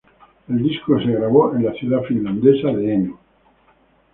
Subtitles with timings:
[0.49, 3.19] El disco se grabó en la ciudad finlandesa de Eno.